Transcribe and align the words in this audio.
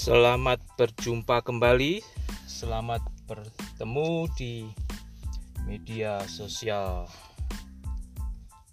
Selamat 0.00 0.64
berjumpa 0.80 1.44
kembali. 1.44 2.00
Selamat 2.48 3.04
bertemu 3.28 4.32
di 4.32 4.64
media 5.68 6.24
sosial 6.24 7.04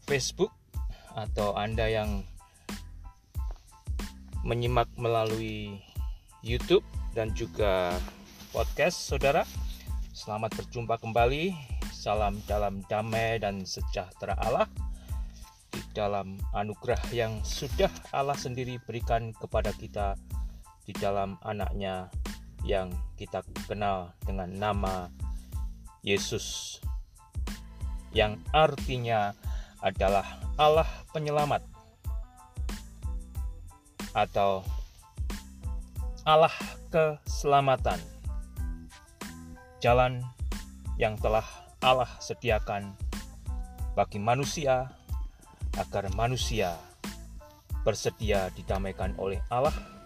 Facebook 0.07 0.55
atau 1.11 1.52
Anda 1.52 1.92
yang 1.92 2.24
menyimak 4.48 4.88
melalui 4.96 5.84
YouTube 6.48 6.88
dan 7.11 7.36
juga 7.36 7.91
podcast 8.55 8.96
Saudara. 8.96 9.44
Selamat 10.16 10.55
berjumpa 10.55 10.96
kembali. 10.96 11.52
Salam 11.91 12.39
dalam 12.48 12.88
damai 12.88 13.36
dan 13.44 13.68
sejahtera 13.68 14.32
Allah 14.39 14.71
di 15.75 15.84
dalam 15.92 16.39
anugerah 16.56 17.04
yang 17.12 17.43
sudah 17.43 17.92
Allah 18.15 18.39
sendiri 18.39 18.79
berikan 18.79 19.36
kepada 19.36 19.75
kita 19.75 20.15
di 20.87 20.96
dalam 20.96 21.36
anaknya 21.43 22.07
yang 22.64 22.87
kita 23.19 23.43
kenal 23.68 24.15
dengan 24.23 24.47
nama 24.55 25.11
Yesus 26.00 26.79
yang 28.15 28.39
artinya 28.55 29.36
adalah 29.83 30.23
Allah 30.55 30.87
penyelamat 31.11 31.59
atau 34.16 34.64
Allah 36.23 36.55
keselamatan 36.88 38.00
jalan 39.83 40.23
yang 40.95 41.19
telah 41.19 41.45
Allah 41.83 42.09
sediakan 42.23 42.95
bagi 43.94 44.23
manusia 44.23 44.88
agar 45.78 46.08
manusia 46.16 46.80
bersedia 47.86 48.50
didamaikan 48.56 49.14
oleh 49.19 49.44
Allah 49.52 49.97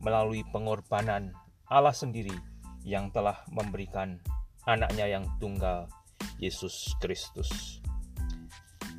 melalui 0.00 0.44
pengorbanan 0.48 1.32
Allah 1.68 1.94
sendiri 1.94 2.34
yang 2.82 3.12
telah 3.12 3.44
memberikan 3.52 4.18
anaknya 4.64 5.06
yang 5.06 5.24
tunggal, 5.38 5.86
Yesus 6.40 6.96
Kristus. 6.98 7.80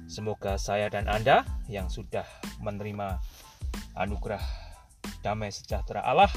Semoga 0.05 0.55
saya 0.61 0.88
dan 0.91 1.09
Anda 1.09 1.45
yang 1.67 1.89
sudah 1.89 2.25
menerima 2.61 3.17
anugerah 3.95 4.43
damai 5.25 5.49
sejahtera 5.49 6.03
Allah 6.05 6.30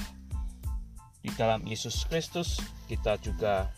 di 1.25 1.33
dalam 1.41 1.65
Yesus 1.65 2.05
Kristus, 2.05 2.61
kita 2.85 3.17
juga 3.17 3.73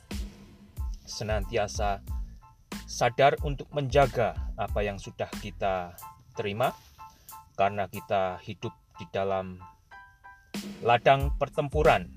senantiasa 1.07 2.03
sadar 2.91 3.39
untuk 3.47 3.71
menjaga 3.71 4.35
apa 4.59 4.83
yang 4.83 4.99
sudah 4.99 5.31
kita 5.39 5.95
terima 6.35 6.75
karena 7.55 7.87
kita 7.87 8.43
hidup 8.43 8.75
di 8.99 9.07
dalam 9.15 9.63
ladang 10.85 11.35
pertempuran 11.37 12.09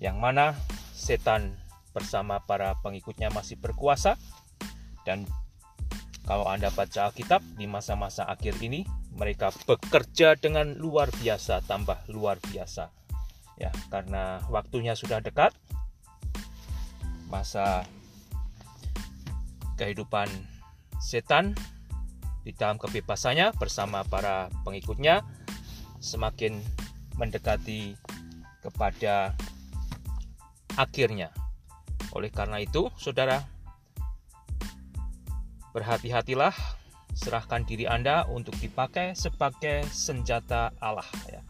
yang 0.00 0.16
mana 0.16 0.56
setan 0.96 1.60
bersama 1.92 2.40
para 2.44 2.78
pengikutnya 2.80 3.28
masih 3.30 3.60
berkuasa. 3.60 4.16
Dan 5.04 5.28
kalau 6.24 6.48
Anda 6.48 6.72
baca 6.72 7.10
Alkitab 7.10 7.42
di 7.56 7.66
masa-masa 7.68 8.24
akhir 8.28 8.60
ini 8.64 8.86
mereka 9.16 9.50
bekerja 9.66 10.38
dengan 10.38 10.76
luar 10.78 11.10
biasa 11.10 11.64
tambah 11.66 12.00
luar 12.08 12.40
biasa. 12.40 12.88
Ya 13.60 13.68
karena 13.92 14.40
waktunya 14.48 14.96
sudah 14.96 15.20
dekat 15.20 15.52
masa 17.28 17.84
kehidupan 19.76 20.28
setan 21.00 21.56
di 22.44 22.56
dalam 22.56 22.80
kebebasannya 22.80 23.52
bersama 23.60 24.00
para 24.04 24.48
pengikutnya 24.64 25.20
semakin 26.00 26.58
mendekati 27.20 27.94
kepada 28.64 29.36
akhirnya. 30.74 31.30
Oleh 32.16 32.32
karena 32.32 32.58
itu, 32.58 32.90
saudara, 32.98 33.44
berhati-hatilah, 35.70 36.52
serahkan 37.14 37.62
diri 37.62 37.86
Anda 37.86 38.26
untuk 38.26 38.56
dipakai 38.58 39.14
sebagai 39.14 39.86
senjata 39.92 40.74
Allah. 40.82 41.06
Ya. 41.30 41.44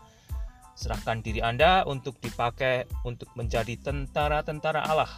Serahkan 0.77 1.25
diri 1.25 1.41
Anda 1.41 1.85
untuk 1.89 2.21
dipakai 2.21 2.85
untuk 3.05 3.31
menjadi 3.37 3.77
tentara-tentara 3.81 4.85
Allah, 4.85 5.13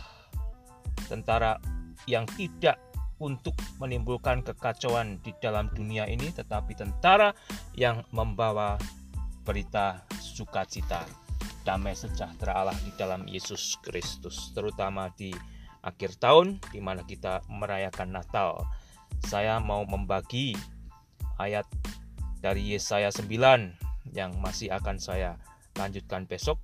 tentara 1.11 1.59
yang 2.07 2.27
tidak 2.39 2.79
untuk 3.23 3.55
menimbulkan 3.79 4.43
kekacauan 4.43 5.23
di 5.23 5.31
dalam 5.39 5.71
dunia 5.71 6.11
ini, 6.11 6.35
tetapi 6.35 6.75
tentara 6.75 7.31
yang 7.79 8.03
membawa 8.11 8.75
berita 9.43 10.07
sukacita 10.23 11.03
damai 11.63 11.95
sejahtera 11.95 12.55
Allah 12.59 12.75
di 12.83 12.91
dalam 12.99 13.27
Yesus 13.27 13.79
Kristus 13.83 14.51
terutama 14.55 15.11
di 15.15 15.31
akhir 15.83 16.19
tahun 16.19 16.63
di 16.71 16.79
mana 16.83 17.03
kita 17.07 17.43
merayakan 17.51 18.15
Natal. 18.15 18.67
Saya 19.27 19.63
mau 19.63 19.87
membagi 19.87 20.59
ayat 21.39 21.67
dari 22.43 22.75
Yesaya 22.75 23.11
9 23.15 23.27
yang 24.15 24.35
masih 24.43 24.75
akan 24.75 24.99
saya 24.99 25.39
lanjutkan 25.79 26.27
besok 26.27 26.59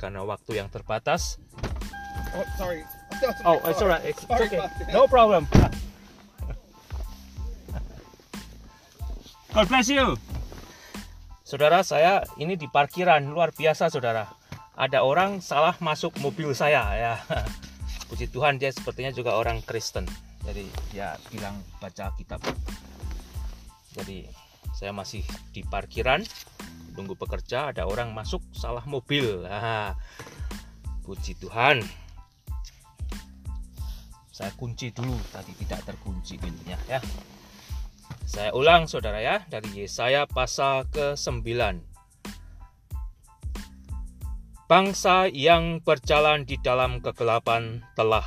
karena 0.00 0.24
waktu 0.24 0.60
yang 0.60 0.68
terbatas. 0.72 1.36
Oh, 2.36 2.44
sorry. 2.56 2.84
Oh, 3.48 3.60
it's 3.64 3.80
alright. 3.80 4.04
It's 4.04 4.24
okay. 4.28 4.60
No 4.92 5.08
problem. 5.08 5.48
God 9.56 9.68
bless 9.72 9.88
you. 9.88 10.20
Saudara, 11.46 11.86
saya 11.86 12.26
ini 12.42 12.58
di 12.58 12.66
parkiran 12.66 13.22
luar 13.30 13.54
biasa, 13.54 13.86
saudara. 13.86 14.26
Ada 14.74 15.06
orang 15.06 15.38
salah 15.38 15.78
masuk 15.78 16.18
mobil 16.18 16.50
saya 16.58 16.82
ya. 16.98 17.14
Puji 18.10 18.26
Tuhan 18.34 18.58
dia 18.58 18.74
sepertinya 18.74 19.14
juga 19.14 19.38
orang 19.38 19.62
Kristen. 19.62 20.10
Jadi 20.42 20.66
dia 20.90 21.14
bilang 21.30 21.62
baca 21.78 22.10
kitab. 22.18 22.42
Jadi 23.94 24.26
saya 24.74 24.90
masih 24.90 25.22
di 25.54 25.62
parkiran 25.62 26.26
tunggu 26.98 27.14
pekerja 27.14 27.70
ada 27.70 27.86
orang 27.86 28.10
masuk 28.10 28.42
salah 28.50 28.82
mobil. 28.82 29.46
Puji 31.06 31.38
Tuhan. 31.38 31.78
Saya 34.34 34.50
kunci 34.58 34.90
dulu 34.90 35.14
tadi 35.30 35.54
tidak 35.62 35.86
terkunci 35.86 36.42
pintunya 36.42 36.74
ya. 36.90 36.98
Saya 38.26 38.50
ulang 38.58 38.90
saudara 38.90 39.22
ya 39.22 39.46
dari 39.46 39.86
Yesaya 39.86 40.26
pasal 40.26 40.82
ke-9. 40.90 41.46
Bangsa 44.66 45.30
yang 45.30 45.78
berjalan 45.78 46.42
di 46.42 46.58
dalam 46.58 46.98
kegelapan 46.98 47.86
telah 47.94 48.26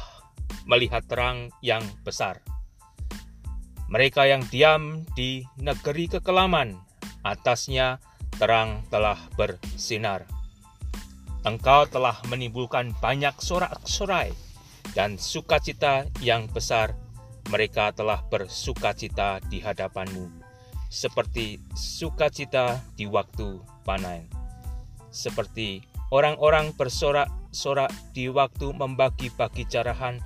melihat 0.64 1.04
terang 1.04 1.52
yang 1.60 1.84
besar. 2.08 2.40
Mereka 3.92 4.24
yang 4.24 4.40
diam 4.48 5.04
di 5.20 5.44
negeri 5.60 6.08
kekelaman, 6.08 6.80
atasnya 7.28 8.00
terang 8.40 8.88
telah 8.88 9.20
bersinar. 9.36 10.24
Engkau 11.44 11.84
telah 11.92 12.16
menimbulkan 12.31 12.96
banyak 13.04 13.36
sorak-sorai 13.36 14.31
dan 14.96 15.20
sukacita 15.20 16.08
yang 16.24 16.48
besar 16.48 16.96
mereka 17.50 17.90
telah 17.92 18.22
bersukacita 18.30 19.42
di 19.50 19.60
hadapanmu, 19.60 20.30
seperti 20.88 21.58
sukacita 21.74 22.78
di 22.94 23.10
waktu 23.10 23.58
panen, 23.82 24.30
seperti 25.10 25.82
orang-orang 26.14 26.74
bersorak-sorak 26.78 27.90
di 28.14 28.30
waktu 28.30 28.70
membagi-bagi 28.74 29.66
carahan, 29.66 30.22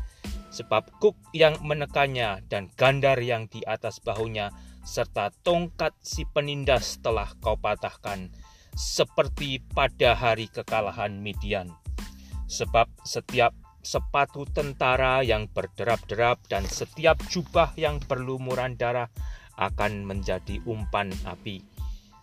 sebab 0.52 0.86
kuk 1.00 1.16
yang 1.32 1.56
menekannya 1.64 2.44
dan 2.52 2.68
gandar 2.76 3.18
yang 3.24 3.48
di 3.48 3.64
atas 3.64 4.04
bahunya, 4.04 4.52
serta 4.84 5.32
tongkat 5.48 5.96
si 6.04 6.28
penindas 6.28 7.00
telah 7.00 7.32
kau 7.40 7.56
patahkan, 7.56 8.30
seperti 8.76 9.64
pada 9.72 10.14
hari 10.14 10.52
kekalahan 10.52 11.24
Midian. 11.24 11.72
Sebab 12.52 12.92
setiap 13.08 13.56
sepatu 13.84 14.48
tentara 14.48 15.22
yang 15.22 15.52
berderap-derap 15.52 16.40
dan 16.48 16.64
setiap 16.64 17.20
jubah 17.28 17.76
yang 17.76 18.00
berlumuran 18.00 18.80
darah 18.80 19.12
akan 19.60 20.08
menjadi 20.08 20.64
umpan 20.64 21.12
api. 21.28 21.62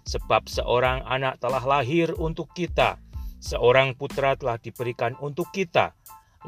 Sebab 0.08 0.48
seorang 0.48 1.04
anak 1.06 1.38
telah 1.38 1.62
lahir 1.62 2.16
untuk 2.16 2.50
kita, 2.56 2.98
seorang 3.38 3.94
putra 3.94 4.34
telah 4.34 4.56
diberikan 4.58 5.14
untuk 5.20 5.52
kita. 5.52 5.94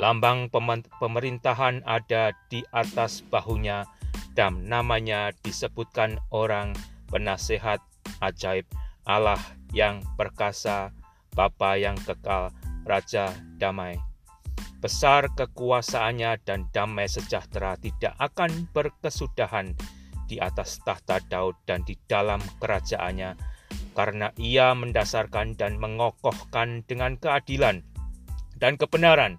Lambang 0.01 0.49
pemerintahan 0.97 1.85
ada 1.85 2.33
di 2.49 2.65
atas 2.73 3.21
bahunya 3.29 3.85
dan 4.33 4.65
namanya 4.65 5.37
disebutkan 5.45 6.17
orang 6.33 6.73
penasehat 7.13 7.85
ajaib 8.25 8.65
Allah 9.05 9.41
yang 9.77 10.01
perkasa, 10.17 10.97
Bapa 11.37 11.77
yang 11.77 12.01
kekal, 12.01 12.49
Raja 12.89 13.37
damai 13.61 14.12
besar 14.83 15.31
kekuasaannya 15.39 16.43
dan 16.43 16.67
damai 16.75 17.07
sejahtera 17.07 17.79
tidak 17.79 18.19
akan 18.19 18.67
berkesudahan 18.75 19.79
di 20.27 20.43
atas 20.43 20.83
tahta 20.83 21.23
Daud 21.31 21.55
dan 21.71 21.87
di 21.87 21.95
dalam 22.11 22.43
kerajaannya 22.59 23.39
karena 23.95 24.35
ia 24.41 24.75
mendasarkan 24.75 25.55
dan 25.55 25.79
mengokohkan 25.79 26.83
dengan 26.91 27.15
keadilan 27.15 27.87
dan 28.59 28.75
kebenaran 28.75 29.39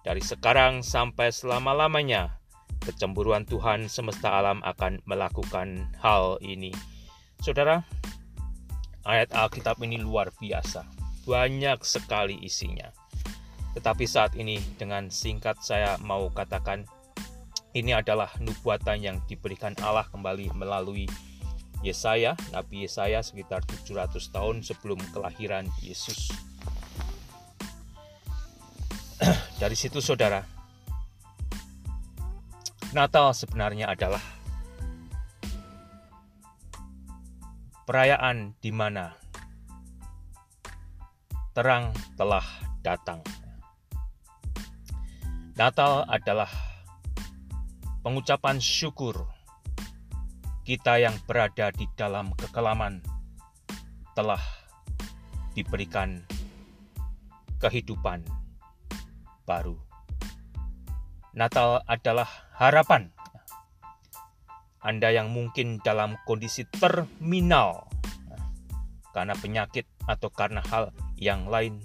dari 0.00 0.24
sekarang 0.24 0.80
sampai 0.80 1.28
selama-lamanya. 1.28 2.40
Kecemburuan 2.80 3.44
Tuhan 3.44 3.92
semesta 3.92 4.40
alam 4.40 4.64
akan 4.64 5.04
melakukan 5.04 5.92
hal 6.00 6.40
ini. 6.40 6.72
Saudara, 7.44 7.84
ayat 9.04 9.36
Alkitab 9.36 9.76
ini 9.84 10.00
luar 10.00 10.32
biasa. 10.40 10.88
Banyak 11.28 11.84
sekali 11.84 12.40
isinya. 12.40 12.88
Tetapi 13.70 14.04
saat 14.06 14.34
ini 14.34 14.58
dengan 14.74 15.10
singkat 15.14 15.62
saya 15.62 15.94
mau 16.02 16.26
katakan 16.30 16.86
ini 17.70 17.94
adalah 17.94 18.34
nubuatan 18.42 18.98
yang 18.98 19.16
diberikan 19.30 19.78
Allah 19.78 20.02
kembali 20.10 20.50
melalui 20.58 21.06
Yesaya, 21.80 22.34
Nabi 22.52 22.84
Yesaya 22.84 23.22
sekitar 23.22 23.62
700 23.64 24.20
tahun 24.34 24.60
sebelum 24.66 24.98
kelahiran 25.14 25.70
Yesus. 25.80 26.28
Dari 29.62 29.76
situ 29.78 30.02
saudara, 30.02 30.44
Natal 32.90 33.30
sebenarnya 33.32 33.86
adalah 33.86 34.20
perayaan 37.86 38.58
di 38.58 38.74
mana 38.74 39.14
terang 41.54 41.94
telah 42.18 42.44
datang. 42.82 43.39
Natal 45.60 46.08
adalah 46.08 46.48
pengucapan 48.00 48.56
syukur 48.56 49.28
kita 50.64 50.96
yang 50.96 51.12
berada 51.28 51.68
di 51.76 51.84
dalam 52.00 52.32
kekelaman 52.32 53.04
telah 54.16 54.40
diberikan 55.52 56.24
kehidupan 57.60 58.24
baru. 59.44 59.76
Natal 61.36 61.84
adalah 61.84 62.48
harapan. 62.56 63.12
Anda 64.80 65.12
yang 65.12 65.28
mungkin 65.28 65.76
dalam 65.84 66.16
kondisi 66.24 66.64
terminal 66.72 67.84
karena 69.12 69.36
penyakit 69.36 69.84
atau 70.08 70.32
karena 70.32 70.64
hal 70.72 70.88
yang 71.20 71.44
lain, 71.52 71.84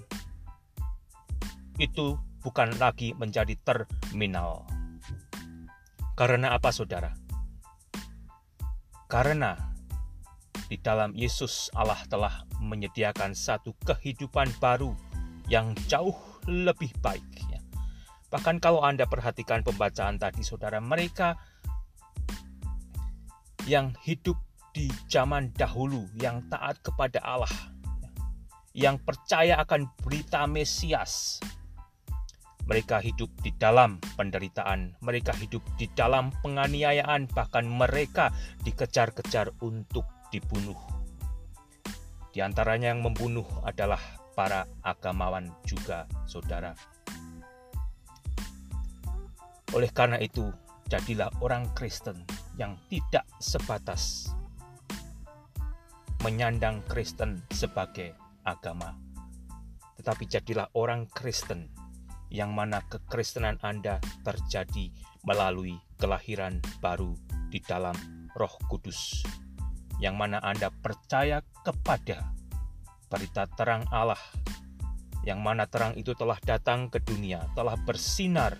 itu 1.76 2.16
bukan 2.46 2.70
lagi 2.78 3.10
menjadi 3.18 3.58
terminal. 3.66 4.62
Karena 6.14 6.54
apa, 6.54 6.70
saudara? 6.70 7.10
Karena 9.10 9.58
di 10.70 10.78
dalam 10.78 11.10
Yesus 11.18 11.74
Allah 11.74 11.98
telah 12.06 12.46
menyediakan 12.62 13.34
satu 13.34 13.74
kehidupan 13.82 14.54
baru 14.62 14.94
yang 15.50 15.74
jauh 15.90 16.14
lebih 16.46 16.94
baik. 17.02 17.26
Ya. 17.50 17.58
Bahkan 18.30 18.62
kalau 18.62 18.82
Anda 18.86 19.10
perhatikan 19.10 19.66
pembacaan 19.66 20.18
tadi 20.18 20.46
saudara, 20.46 20.78
mereka 20.78 21.34
yang 23.66 23.94
hidup 24.06 24.38
di 24.70 24.86
zaman 25.10 25.50
dahulu, 25.54 26.06
yang 26.18 26.46
taat 26.46 26.78
kepada 26.82 27.18
Allah, 27.22 27.50
ya, 28.02 28.10
yang 28.86 28.96
percaya 29.02 29.58
akan 29.62 29.90
berita 30.02 30.46
Mesias, 30.46 31.42
mereka 32.66 32.98
hidup 32.98 33.30
di 33.46 33.54
dalam 33.54 34.02
penderitaan, 34.18 34.98
mereka 34.98 35.30
hidup 35.38 35.62
di 35.78 35.86
dalam 35.94 36.34
penganiayaan, 36.42 37.30
bahkan 37.30 37.62
mereka 37.62 38.34
dikejar-kejar 38.66 39.54
untuk 39.62 40.02
dibunuh. 40.34 40.76
Di 42.34 42.42
antaranya 42.42 42.90
yang 42.90 43.06
membunuh 43.06 43.46
adalah 43.62 44.02
para 44.34 44.66
agamawan 44.82 45.48
juga, 45.62 46.04
saudara. 46.26 46.74
Oleh 49.72 49.88
karena 49.94 50.18
itu, 50.18 50.50
jadilah 50.90 51.30
orang 51.38 51.70
Kristen 51.72 52.26
yang 52.58 52.74
tidak 52.90 53.24
sebatas 53.38 54.30
menyandang 56.26 56.82
Kristen 56.90 57.46
sebagai 57.54 58.18
agama, 58.42 58.98
tetapi 60.02 60.26
jadilah 60.26 60.66
orang 60.74 61.06
Kristen 61.06 61.85
yang 62.30 62.52
mana 62.52 62.82
kekristenan 62.86 63.58
Anda 63.62 64.02
terjadi 64.26 64.90
melalui 65.26 65.78
kelahiran 65.98 66.62
baru 66.78 67.14
di 67.50 67.62
dalam 67.62 67.94
Roh 68.36 68.56
Kudus, 68.68 69.24
yang 70.02 70.18
mana 70.20 70.42
Anda 70.42 70.68
percaya 70.70 71.40
kepada 71.64 72.36
berita 73.08 73.48
terang 73.54 73.86
Allah, 73.88 74.20
yang 75.24 75.40
mana 75.40 75.66
terang 75.66 75.94
itu 75.94 76.12
telah 76.12 76.38
datang 76.42 76.92
ke 76.92 77.00
dunia, 77.00 77.46
telah 77.54 77.78
bersinar 77.80 78.58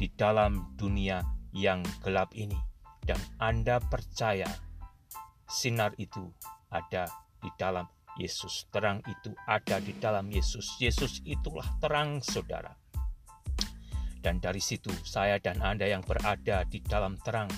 di 0.00 0.10
dalam 0.12 0.74
dunia 0.74 1.22
yang 1.52 1.84
gelap 2.02 2.32
ini, 2.34 2.56
dan 3.04 3.20
Anda 3.38 3.78
percaya 3.78 4.48
sinar 5.46 5.92
itu 6.00 6.32
ada 6.72 7.06
di 7.38 7.52
dalam 7.60 7.84
Yesus. 8.16 8.68
Terang 8.72 9.00
itu 9.08 9.32
ada 9.48 9.80
di 9.80 9.92
dalam 9.96 10.28
Yesus. 10.28 10.76
Yesus 10.80 11.20
itulah 11.24 11.64
terang 11.80 12.20
saudara. 12.24 12.81
Dan 14.22 14.38
dari 14.38 14.62
situ 14.62 14.94
saya 15.02 15.42
dan 15.42 15.58
Anda 15.58 15.90
yang 15.90 16.06
berada 16.06 16.62
di 16.62 16.78
dalam 16.78 17.18
terang 17.18 17.50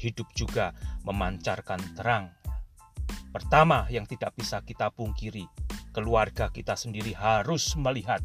hidup 0.00 0.32
juga 0.32 0.72
memancarkan 1.04 1.80
terang. 1.92 2.32
Pertama 3.30 3.86
yang 3.92 4.08
tidak 4.08 4.34
bisa 4.34 4.64
kita 4.64 4.88
pungkiri, 4.90 5.44
keluarga 5.92 6.48
kita 6.48 6.74
sendiri 6.74 7.14
harus 7.14 7.76
melihat 7.76 8.24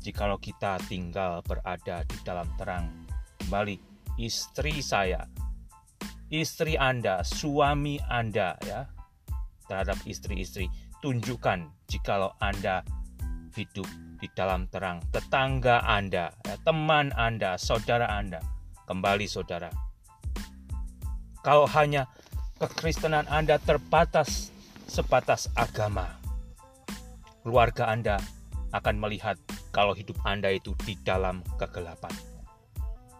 jikalau 0.00 0.38
kita 0.38 0.78
tinggal 0.86 1.42
berada 1.44 2.06
di 2.06 2.16
dalam 2.22 2.48
terang. 2.56 2.86
Kembali, 3.42 3.76
istri 4.16 4.80
saya, 4.80 5.26
istri 6.32 6.78
Anda, 6.78 7.20
suami 7.26 8.00
Anda 8.08 8.56
ya, 8.64 8.88
terhadap 9.68 10.00
istri-istri, 10.08 10.70
tunjukkan 11.04 11.68
jikalau 11.90 12.32
Anda 12.40 12.86
hidup 13.58 13.88
di 14.22 14.30
dalam 14.38 14.70
terang, 14.70 15.02
tetangga 15.10 15.82
Anda, 15.82 16.30
ya, 16.46 16.54
teman 16.62 17.10
Anda, 17.18 17.58
saudara 17.58 18.06
Anda. 18.06 18.38
Kembali 18.86 19.26
saudara. 19.26 19.68
Kalau 21.42 21.66
hanya 21.74 22.06
kekristenan 22.62 23.26
Anda 23.26 23.58
terbatas 23.58 24.54
sebatas 24.86 25.50
agama, 25.58 26.06
keluarga 27.42 27.90
Anda 27.90 28.22
akan 28.72 28.96
melihat 29.02 29.36
kalau 29.74 29.92
hidup 29.92 30.16
Anda 30.24 30.54
itu 30.54 30.72
di 30.86 30.96
dalam 31.04 31.42
kegelapan. 31.60 32.14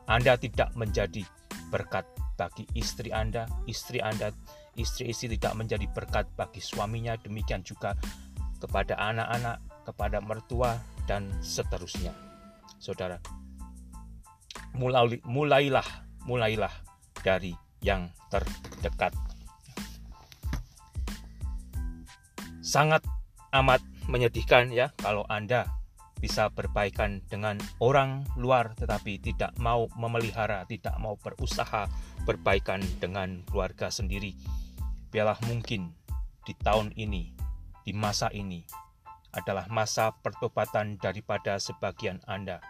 Anda 0.09 0.41
tidak 0.41 0.73
menjadi 0.73 1.21
berkat 1.69 2.09
bagi 2.41 2.65
istri 2.73 3.13
Anda, 3.13 3.45
istri 3.69 4.01
Anda, 4.01 4.33
istri-istri 4.79 5.37
tidak 5.37 5.59
menjadi 5.59 5.85
berkat 5.93 6.25
bagi 6.33 6.65
suaminya, 6.65 7.19
demikian 7.21 7.61
juga 7.61 7.93
kepada 8.59 8.97
anak-anak, 8.97 9.68
kepada 9.89 10.21
mertua, 10.21 10.77
dan 11.09 11.33
seterusnya. 11.41 12.13
Saudara, 12.77 13.17
mulai, 14.77 15.17
mulailah, 15.25 15.89
mulailah 16.29 16.75
dari 17.25 17.57
yang 17.81 18.13
terdekat. 18.29 19.17
Sangat 22.61 23.01
amat 23.57 23.81
menyedihkan 24.13 24.69
ya 24.69 24.93
kalau 25.01 25.25
Anda 25.33 25.73
bisa 26.21 26.51
berbaikan 26.53 27.25
dengan 27.31 27.57
orang 27.81 28.29
luar 28.37 28.77
tetapi 28.77 29.23
tidak 29.25 29.57
mau 29.57 29.89
memelihara, 29.97 30.69
tidak 30.69 30.93
mau 31.01 31.17
berusaha 31.17 31.89
berbaikan 32.29 32.85
dengan 33.01 33.41
keluarga 33.49 33.89
sendiri. 33.89 34.37
Biarlah 35.09 35.41
mungkin 35.49 35.97
di 36.45 36.53
tahun 36.61 36.93
ini, 36.99 37.33
di 37.87 37.93
masa 37.97 38.29
ini, 38.35 38.67
adalah 39.33 39.69
masa 39.69 40.15
pertobatan 40.25 40.97
daripada 40.97 41.61
sebagian 41.61 42.21
Anda. 42.25 42.61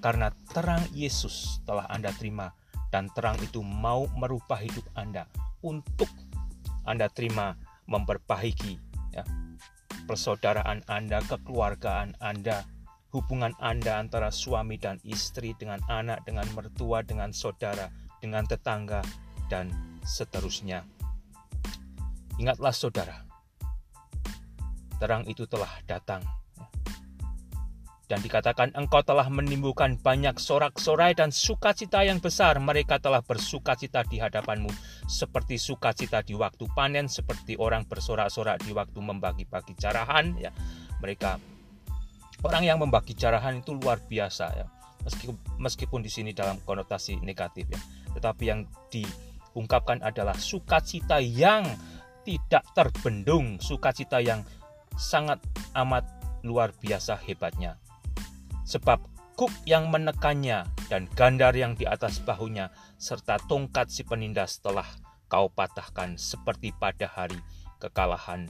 Karena 0.00 0.32
terang 0.52 0.86
Yesus 0.96 1.60
telah 1.68 1.84
Anda 1.90 2.14
terima 2.16 2.54
dan 2.88 3.12
terang 3.12 3.36
itu 3.44 3.60
mau 3.60 4.08
merubah 4.16 4.58
hidup 4.58 4.86
Anda 4.96 5.28
untuk 5.60 6.08
Anda 6.88 7.12
terima 7.12 7.54
memperbaiki 7.84 8.80
ya, 9.12 9.24
persaudaraan 10.08 10.86
Anda, 10.88 11.20
kekeluargaan 11.26 12.16
Anda, 12.22 12.64
hubungan 13.12 13.52
Anda 13.60 14.00
antara 14.00 14.32
suami 14.32 14.78
dan 14.80 14.98
istri 15.04 15.52
dengan 15.58 15.82
anak, 15.90 16.24
dengan 16.24 16.46
mertua, 16.54 17.02
dengan 17.04 17.34
saudara, 17.34 17.90
dengan 18.22 18.46
tetangga, 18.46 19.02
dan 19.50 19.70
seterusnya. 20.06 20.86
Ingatlah 22.38 22.72
saudara, 22.72 23.26
terang 25.00 25.24
itu 25.24 25.48
telah 25.48 25.72
datang. 25.88 26.20
Dan 28.10 28.26
dikatakan 28.26 28.74
engkau 28.74 29.06
telah 29.06 29.30
menimbulkan 29.30 29.94
banyak 30.02 30.34
sorak-sorai 30.34 31.14
dan 31.14 31.30
sukacita 31.30 32.02
yang 32.02 32.18
besar. 32.18 32.58
Mereka 32.58 32.98
telah 32.98 33.22
bersukacita 33.22 34.02
di 34.02 34.18
hadapanmu 34.18 34.66
seperti 35.06 35.62
sukacita 35.62 36.18
di 36.18 36.34
waktu 36.34 36.66
panen, 36.74 37.06
seperti 37.06 37.54
orang 37.54 37.86
bersorak-sorak 37.86 38.66
di 38.66 38.74
waktu 38.74 38.98
membagi-bagi 38.98 39.78
carahan. 39.78 40.34
Ya, 40.42 40.50
mereka 40.98 41.38
orang 42.42 42.66
yang 42.66 42.82
membagi 42.82 43.14
carahan 43.14 43.62
itu 43.62 43.78
luar 43.78 44.02
biasa 44.02 44.46
ya. 44.58 44.66
Meskipun, 45.06 45.38
meskipun 45.62 46.00
di 46.02 46.10
sini 46.10 46.34
dalam 46.34 46.58
konotasi 46.66 47.22
negatif 47.22 47.70
ya, 47.70 47.80
tetapi 48.18 48.42
yang 48.42 48.66
diungkapkan 48.90 50.02
adalah 50.02 50.34
sukacita 50.34 51.22
yang 51.22 51.62
tidak 52.26 52.66
terbendung, 52.74 53.62
sukacita 53.62 54.18
yang 54.18 54.42
sangat 55.00 55.40
amat 55.72 56.04
luar 56.44 56.76
biasa 56.76 57.16
hebatnya 57.24 57.80
sebab 58.68 59.00
kuk 59.40 59.50
yang 59.64 59.88
menekannya 59.88 60.68
dan 60.92 61.08
gandar 61.16 61.56
yang 61.56 61.72
di 61.72 61.88
atas 61.88 62.20
bahunya 62.20 62.68
serta 63.00 63.40
tongkat 63.48 63.88
si 63.88 64.04
penindas 64.04 64.60
telah 64.60 64.86
kau 65.32 65.48
patahkan 65.48 66.20
seperti 66.20 66.76
pada 66.76 67.08
hari 67.08 67.40
kekalahan 67.80 68.44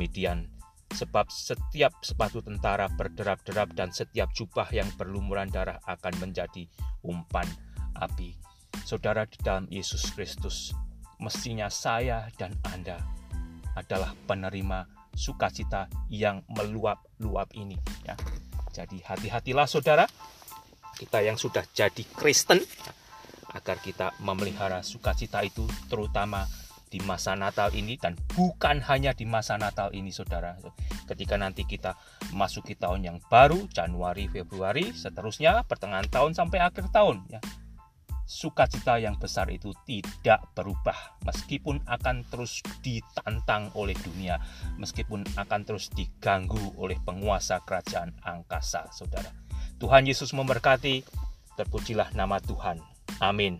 Midian 0.00 0.48
sebab 0.90 1.30
setiap 1.30 1.94
sepatu 2.02 2.42
tentara 2.42 2.90
berderap-derap 2.90 3.76
dan 3.78 3.94
setiap 3.94 4.32
jubah 4.34 4.66
yang 4.74 4.88
berlumuran 4.98 5.46
darah 5.46 5.78
akan 5.86 6.14
menjadi 6.18 6.66
umpan 7.06 7.46
api. 7.94 8.34
Saudara 8.82 9.22
di 9.28 9.38
dalam 9.38 9.70
Yesus 9.70 10.10
Kristus, 10.10 10.74
mestinya 11.22 11.70
saya 11.70 12.26
dan 12.34 12.56
Anda 12.74 12.98
adalah 13.78 14.18
penerima 14.26 14.99
sukacita 15.14 15.90
yang 16.08 16.42
meluap-luap 16.50 17.50
ini 17.56 17.76
ya. 18.06 18.14
Jadi 18.70 19.02
hati-hatilah 19.02 19.66
saudara, 19.66 20.06
kita 20.94 21.26
yang 21.26 21.34
sudah 21.34 21.66
jadi 21.74 22.06
Kristen, 22.14 22.62
agar 23.50 23.82
kita 23.82 24.14
memelihara 24.22 24.86
sukacita 24.86 25.42
itu 25.42 25.66
terutama 25.90 26.46
di 26.90 26.98
masa 27.02 27.38
Natal 27.38 27.70
ini 27.74 27.94
dan 27.98 28.18
bukan 28.34 28.82
hanya 28.86 29.14
di 29.14 29.26
masa 29.26 29.58
Natal 29.58 29.90
ini 29.94 30.10
saudara. 30.10 30.58
Ketika 31.06 31.38
nanti 31.38 31.66
kita 31.66 31.98
masuki 32.34 32.78
tahun 32.78 33.06
yang 33.06 33.18
baru, 33.30 33.66
Januari, 33.70 34.30
Februari, 34.30 34.94
seterusnya 34.94 35.66
pertengahan 35.66 36.06
tahun 36.06 36.34
sampai 36.34 36.62
akhir 36.62 36.90
tahun 36.94 37.26
ya 37.30 37.42
sukacita 38.30 39.02
yang 39.02 39.18
besar 39.18 39.50
itu 39.50 39.74
tidak 39.82 40.46
berubah 40.54 41.18
meskipun 41.26 41.82
akan 41.82 42.22
terus 42.30 42.62
ditantang 42.78 43.74
oleh 43.74 43.98
dunia 43.98 44.38
meskipun 44.78 45.26
akan 45.34 45.60
terus 45.66 45.90
diganggu 45.90 46.78
oleh 46.78 46.94
penguasa 47.02 47.58
kerajaan 47.66 48.14
angkasa 48.22 48.86
saudara. 48.94 49.34
Tuhan 49.82 50.06
Yesus 50.06 50.30
memberkati 50.30 51.02
terpujilah 51.58 52.14
nama 52.14 52.38
Tuhan. 52.38 52.78
Amin 53.18 53.58